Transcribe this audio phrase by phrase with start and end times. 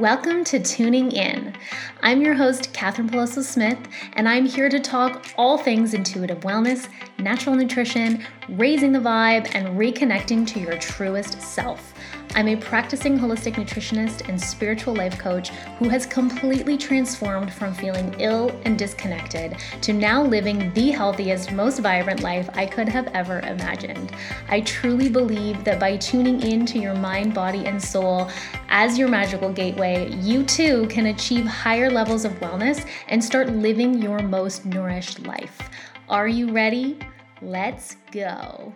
[0.00, 1.52] Welcome to Tuning In.
[2.02, 3.76] I'm your host, Katherine Peloso Smith,
[4.14, 6.88] and I'm here to talk all things intuitive wellness,
[7.18, 11.92] natural nutrition, raising the vibe, and reconnecting to your truest self.
[12.34, 15.48] I'm a practicing holistic nutritionist and spiritual life coach
[15.78, 21.80] who has completely transformed from feeling ill and disconnected to now living the healthiest, most
[21.80, 24.12] vibrant life I could have ever imagined.
[24.48, 28.30] I truly believe that by tuning in to your mind, body, and soul
[28.68, 34.00] as your magical gateway, you too can achieve higher levels of wellness and start living
[34.00, 35.60] your most nourished life.
[36.08, 36.98] Are you ready?
[37.42, 38.72] Let's go.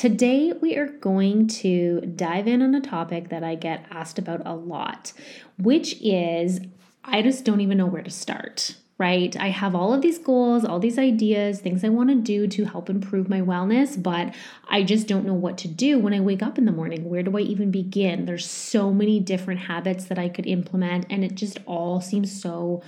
[0.00, 4.40] Today, we are going to dive in on a topic that I get asked about
[4.46, 5.12] a lot,
[5.58, 6.58] which is
[7.04, 9.36] I just don't even know where to start, right?
[9.38, 12.64] I have all of these goals, all these ideas, things I want to do to
[12.64, 14.34] help improve my wellness, but
[14.70, 17.10] I just don't know what to do when I wake up in the morning.
[17.10, 18.24] Where do I even begin?
[18.24, 22.80] There's so many different habits that I could implement, and it just all seems so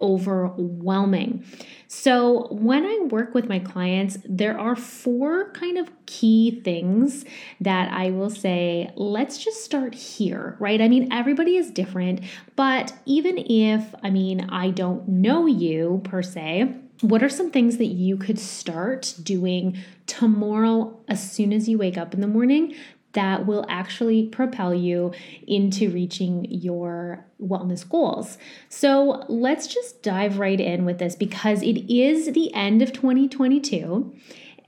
[0.00, 1.44] overwhelming.
[1.88, 7.24] So, when I work with my clients, there are four kind of key things
[7.60, 10.80] that I will say, let's just start here, right?
[10.80, 12.20] I mean, everybody is different,
[12.56, 17.78] but even if, I mean, I don't know you per se, what are some things
[17.78, 22.74] that you could start doing tomorrow as soon as you wake up in the morning
[23.12, 25.12] that will actually propel you
[25.46, 28.38] into reaching your wellness goals.
[28.68, 34.14] So let's just dive right in with this because it is the end of 2022.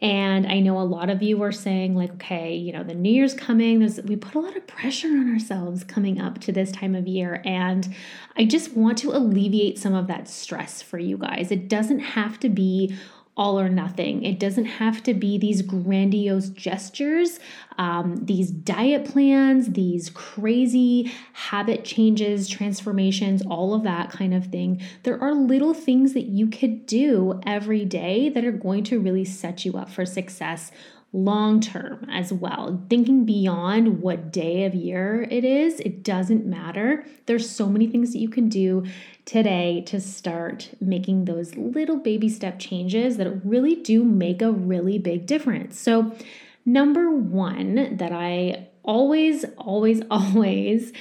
[0.00, 3.12] And I know a lot of you are saying, like, okay, you know, the new
[3.12, 3.78] year's coming.
[3.78, 7.06] There's, we put a lot of pressure on ourselves coming up to this time of
[7.06, 7.40] year.
[7.44, 7.94] And
[8.36, 11.52] I just want to alleviate some of that stress for you guys.
[11.52, 12.96] It doesn't have to be
[13.34, 14.22] all or nothing.
[14.24, 17.40] It doesn't have to be these grandiose gestures,
[17.78, 24.82] um, these diet plans, these crazy habit changes, transformations, all of that kind of thing.
[25.04, 29.24] There are little things that you could do every day that are going to really
[29.24, 30.70] set you up for success
[31.12, 32.82] long term as well.
[32.88, 37.04] Thinking beyond what day of year it is, it doesn't matter.
[37.26, 38.84] There's so many things that you can do
[39.24, 44.98] today to start making those little baby step changes that really do make a really
[44.98, 45.78] big difference.
[45.78, 46.16] So,
[46.64, 50.92] number 1 that I always always always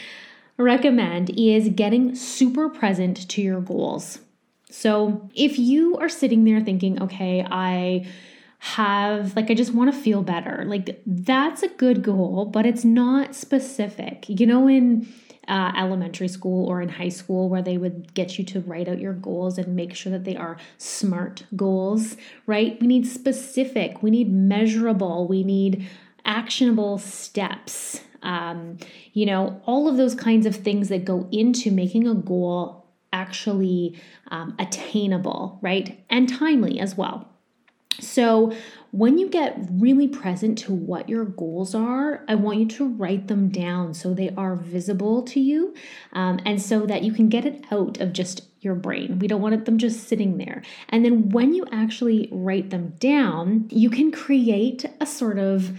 [0.57, 4.19] recommend is getting super present to your goals.
[4.69, 8.07] So, if you are sitting there thinking, okay, I
[8.63, 10.63] have like I just want to feel better.
[10.67, 14.29] Like that's a good goal, but it's not specific.
[14.29, 15.11] You know in
[15.47, 18.99] uh, elementary school or in high school where they would get you to write out
[18.99, 22.79] your goals and make sure that they are smart goals, right?
[22.79, 25.89] We need specific, we need measurable, we need
[26.23, 28.01] actionable steps.
[28.21, 28.77] Um,
[29.13, 33.99] you know, all of those kinds of things that go into making a goal actually
[34.29, 36.05] um, attainable, right?
[36.11, 37.27] And timely as well.
[37.99, 38.53] So,
[38.91, 43.29] when you get really present to what your goals are, I want you to write
[43.29, 45.73] them down so they are visible to you
[46.11, 49.19] um, and so that you can get it out of just your brain.
[49.19, 50.61] We don't want them just sitting there.
[50.89, 55.71] And then when you actually write them down, you can create a sort of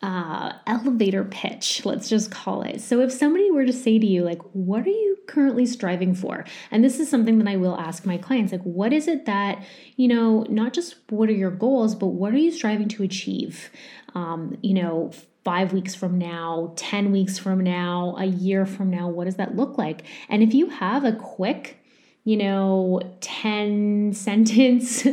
[0.00, 2.80] uh, elevator pitch, let's just call it.
[2.80, 6.44] So, if somebody were to say to you, like, what are you currently striving for?
[6.70, 9.64] And this is something that I will ask my clients, like, what is it that,
[9.96, 13.70] you know, not just what are your goals, but what are you striving to achieve?
[14.14, 15.12] Um, you know,
[15.44, 19.54] five weeks from now, 10 weeks from now, a year from now, what does that
[19.54, 20.04] look like?
[20.28, 21.78] And if you have a quick,
[22.24, 25.06] you know, 10 sentence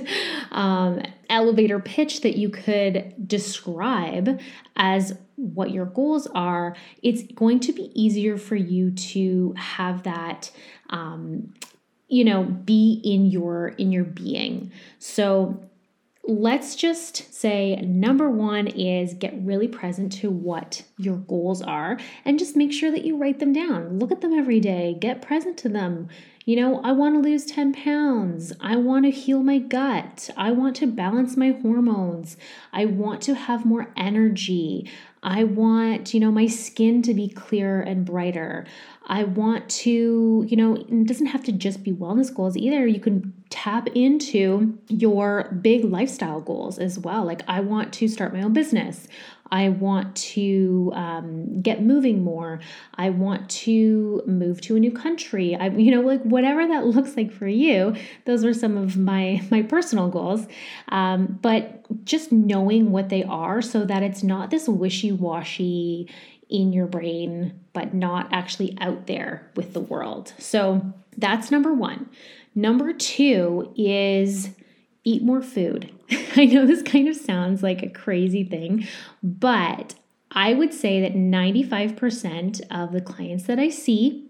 [0.52, 4.40] um, elevator pitch that you could describe
[4.78, 10.52] as what your goals are, it's going to be easier for you to have that.
[10.90, 11.54] Um,
[12.08, 14.70] you know be in your in your being
[15.00, 15.64] so
[16.24, 22.38] let's just say number one is get really present to what your goals are and
[22.38, 23.98] just make sure that you write them down.
[23.98, 26.10] Look at them every day, get present to them.
[26.46, 28.52] You know, I want to lose 10 pounds.
[28.60, 30.30] I want to heal my gut.
[30.36, 32.36] I want to balance my hormones.
[32.74, 34.90] I want to have more energy.
[35.22, 38.66] I want, you know, my skin to be clearer and brighter.
[39.12, 42.88] I want to, you know, it doesn't have to just be wellness goals either.
[42.88, 47.26] You can tap into your big lifestyle goals as well.
[47.26, 49.10] Like, I want to start my own business.
[49.52, 52.62] I want to um, get moving more.
[52.96, 55.58] I want to move to a new country.
[55.58, 57.94] I, you know, like whatever that looks like for you.
[58.24, 60.48] Those are some of my my personal goals.
[60.88, 66.08] Um, but just knowing what they are, so that it's not this wishy washy
[66.52, 70.34] in your brain, but not actually out there with the world.
[70.38, 72.10] So that's number one.
[72.54, 74.50] Number two is
[75.04, 75.92] eat more food.
[76.36, 78.88] I know this kind of sounds like a crazy thing,
[79.24, 79.96] but
[80.32, 84.30] I would say that 95% of the clients that I see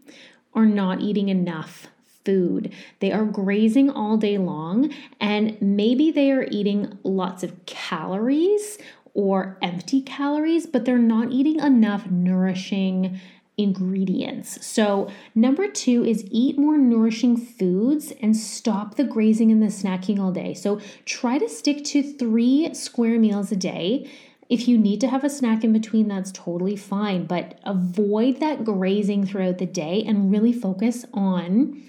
[0.54, 1.88] are not eating enough
[2.26, 2.74] food.
[3.00, 8.78] They are grazing all day long, and maybe they are eating lots of calories
[9.14, 13.20] or empty calories, but they're not eating enough nourishing
[13.58, 14.66] ingredients.
[14.66, 20.20] So, number two is eat more nourishing foods and stop the grazing and the snacking
[20.20, 20.54] all day.
[20.54, 24.10] So, try to stick to three square meals a day.
[24.50, 28.66] If you need to have a snack in between, that's totally fine, but avoid that
[28.66, 31.82] grazing throughout the day and really focus on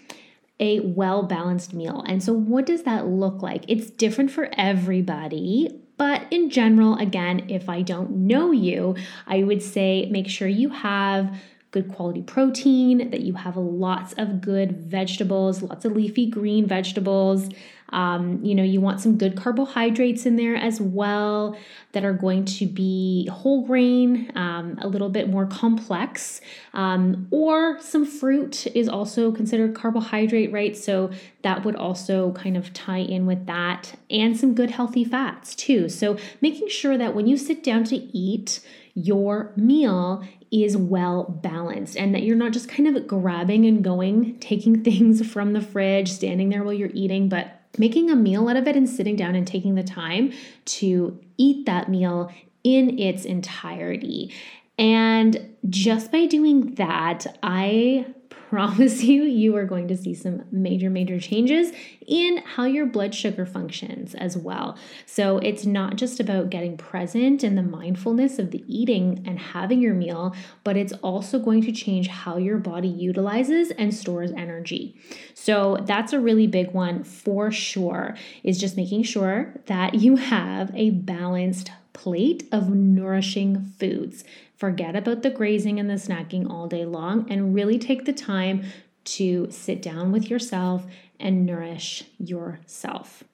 [0.63, 2.05] a well balanced meal.
[2.07, 3.65] And so, what does that look like?
[3.69, 5.81] It's different for everybody.
[5.99, 10.71] But in general, again, if I don't know you, I would say make sure you
[10.71, 11.37] have
[11.73, 17.49] good quality protein, that you have lots of good vegetables, lots of leafy green vegetables.
[17.93, 21.57] Um, you know, you want some good carbohydrates in there as well
[21.93, 26.41] that are going to be whole grain, um, a little bit more complex,
[26.73, 30.77] um, or some fruit is also considered carbohydrate, right?
[30.77, 31.11] So
[31.43, 35.89] that would also kind of tie in with that, and some good healthy fats too.
[35.89, 38.61] So making sure that when you sit down to eat,
[38.95, 44.39] your meal is well balanced and that you're not just kind of grabbing and going,
[44.39, 48.57] taking things from the fridge, standing there while you're eating, but making a meal out
[48.57, 50.33] of it and sitting down and taking the time
[50.65, 52.33] to eat that meal
[52.65, 54.33] in its entirety.
[54.79, 58.07] And just by doing that, I
[58.53, 61.73] promise you, you are going to see some major, major changes
[62.07, 64.77] in how your blood sugar functions as well.
[65.07, 69.81] So it's not just about getting present and the mindfulness of the eating and having
[69.81, 75.01] your meal, but it's also going to change how your body utilizes and stores energy.
[75.33, 80.71] So that's a really big one for sure, is just making sure that you have
[80.75, 84.25] a balanced plate of nourishing foods.
[84.63, 88.63] Forget about the grazing and the snacking all day long and really take the time
[89.03, 90.87] to sit down with yourself
[91.19, 93.25] and nourish yourself.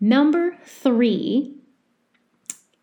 [0.00, 1.54] Number three,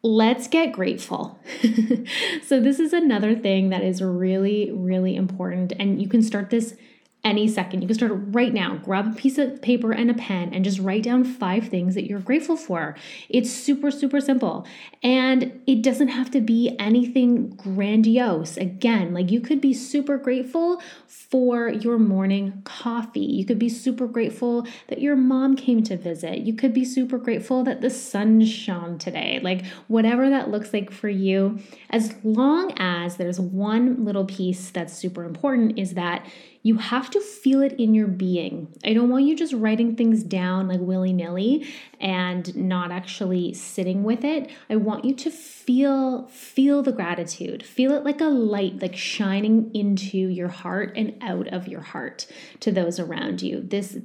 [0.04, 1.40] let's get grateful.
[2.44, 5.74] so, this is another thing that is really, really important.
[5.80, 6.76] And you can start this
[7.24, 7.82] any second.
[7.82, 8.78] You can start right now.
[8.78, 12.08] Grab a piece of paper and a pen and just write down five things that
[12.08, 12.96] you're grateful for.
[13.30, 14.66] It's super, super simple.
[15.04, 18.58] And it doesn't have to be anything grandiose.
[18.58, 23.20] Again, like you could be super grateful for your morning coffee.
[23.20, 26.40] You could be super grateful that your mom came to visit.
[26.40, 29.40] You could be super grateful that the sun shone today.
[29.44, 31.60] Like whatever that looks like for you,
[31.92, 36.26] as long as there's one little piece that's super important is that
[36.64, 38.68] you have to feel it in your being.
[38.86, 41.68] I don't want you just writing things down like willy nilly
[42.00, 44.50] and not actually sitting with it.
[44.70, 47.64] I want you to feel feel the gratitude.
[47.64, 52.28] Feel it like a light like shining into your heart and out of your heart
[52.60, 53.62] to those around you.
[53.62, 53.98] This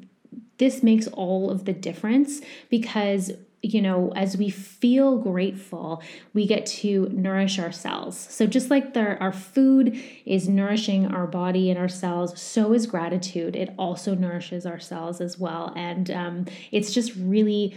[0.59, 3.33] this makes all of the difference because
[3.63, 6.03] you know, as we feel grateful,
[6.35, 8.17] we get to nourish ourselves.
[8.17, 12.87] So, just like the, our food is nourishing our body and our cells, so is
[12.87, 13.57] gratitude.
[13.57, 15.73] It also nourishes our cells as well.
[15.75, 17.75] And um, it's just really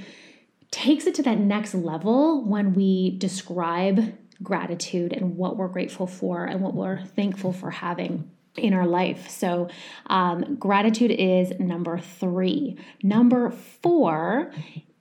[0.72, 6.46] takes it to that next level when we describe gratitude and what we're grateful for
[6.46, 9.30] and what we're thankful for having in our life.
[9.30, 9.70] So,
[10.08, 12.77] um, gratitude is number three.
[13.01, 14.51] Number four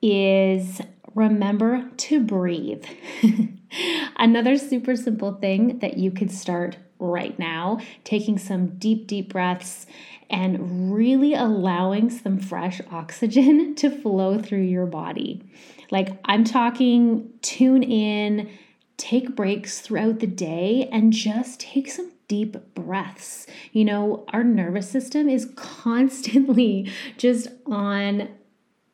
[0.03, 0.81] is
[1.15, 2.85] remember to breathe.
[4.17, 9.87] Another super simple thing that you could start right now, taking some deep, deep breaths
[10.31, 15.43] and really allowing some fresh oxygen to flow through your body.
[15.91, 18.51] Like I'm talking, tune in,
[18.97, 23.47] take breaks throughout the day, and just take some deep breaths.
[23.73, 28.29] You know, our nervous system is constantly just on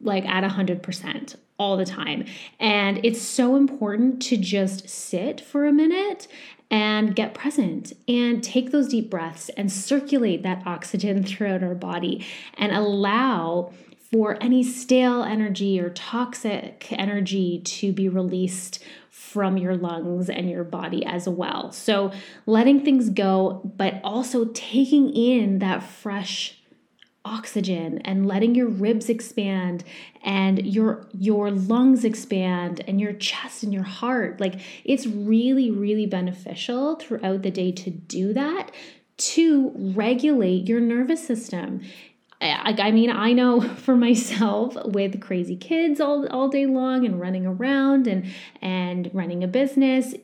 [0.05, 2.25] like at 100% all the time.
[2.59, 6.27] And it's so important to just sit for a minute
[6.71, 12.25] and get present and take those deep breaths and circulate that oxygen throughout our body
[12.59, 13.73] and allow
[14.13, 20.63] for any stale energy or toxic energy to be released from your lungs and your
[20.63, 21.73] body as well.
[21.73, 22.13] So,
[22.47, 26.61] letting things go, but also taking in that fresh
[27.25, 29.83] oxygen and letting your ribs expand
[30.23, 34.41] and your your lungs expand and your chest and your heart.
[34.41, 38.71] Like it's really really beneficial throughout the day to do that
[39.17, 41.81] to regulate your nervous system.
[42.41, 47.47] I, mean, I know for myself with crazy kids all, all day long and running
[47.47, 48.27] around and
[48.61, 50.15] and running a business,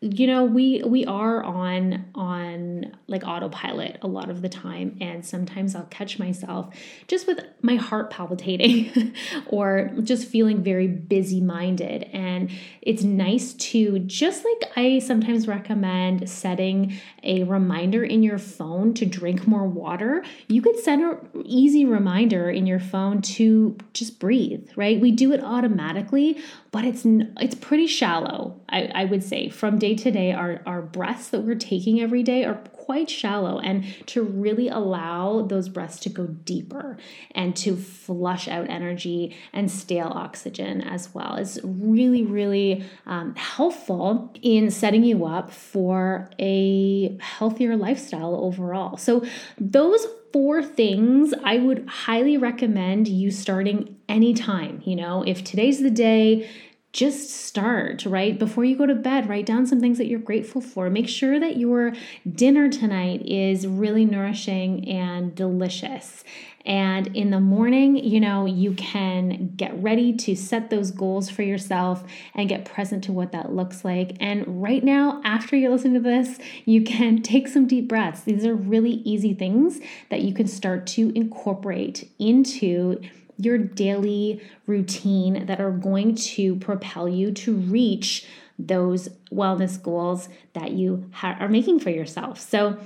[0.00, 5.24] you know we we are on on like autopilot a lot of the time and
[5.24, 6.74] sometimes i'll catch myself
[7.08, 9.14] just with my heart palpitating
[9.46, 12.50] or just feeling very busy minded and
[12.82, 19.06] it's nice to just like i sometimes recommend setting a reminder in your phone to
[19.06, 24.68] drink more water you could set an easy reminder in your phone to just breathe
[24.76, 25.00] right?
[25.00, 26.38] We do it automatically
[26.76, 27.06] but it's
[27.40, 31.40] it's pretty shallow I, I would say from day to day our, our breaths that
[31.40, 36.26] we're taking every day are quite shallow and to really allow those breaths to go
[36.26, 36.98] deeper
[37.30, 44.30] and to flush out energy and stale oxygen as well is really really um, helpful
[44.42, 49.24] in setting you up for a healthier lifestyle overall so
[49.58, 50.06] those
[50.36, 54.82] four things I would highly recommend you starting anytime.
[54.84, 56.48] You know, if today's the day,
[56.96, 58.38] just start, right?
[58.38, 60.88] Before you go to bed, write down some things that you're grateful for.
[60.88, 61.92] Make sure that your
[62.30, 66.24] dinner tonight is really nourishing and delicious.
[66.64, 71.42] And in the morning, you know, you can get ready to set those goals for
[71.42, 72.02] yourself
[72.34, 74.16] and get present to what that looks like.
[74.18, 78.22] And right now, after you listen to this, you can take some deep breaths.
[78.22, 83.02] These are really easy things that you can start to incorporate into
[83.38, 88.26] your daily routine that are going to propel you to reach
[88.58, 92.40] those wellness goals that you ha- are making for yourself.
[92.40, 92.78] So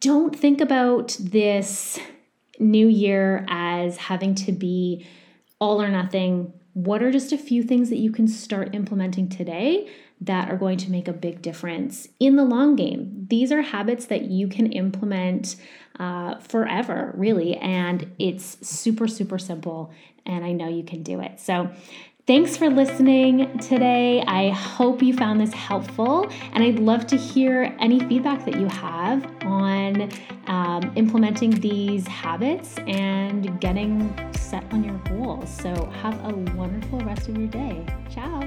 [0.00, 1.98] don't think about this
[2.58, 5.06] new year as having to be
[5.60, 6.52] all or nothing.
[6.72, 9.88] What are just a few things that you can start implementing today
[10.20, 13.26] that are going to make a big difference in the long game?
[13.28, 15.56] These are habits that you can implement
[15.98, 17.56] uh, forever, really.
[17.56, 19.92] And it's super, super simple.
[20.24, 21.40] And I know you can do it.
[21.40, 21.70] So,
[22.26, 24.20] Thanks for listening today.
[24.26, 28.66] I hope you found this helpful, and I'd love to hear any feedback that you
[28.66, 30.10] have on
[30.48, 35.48] um, implementing these habits and getting set on your goals.
[35.56, 37.86] So, have a wonderful rest of your day.
[38.10, 38.42] Ciao.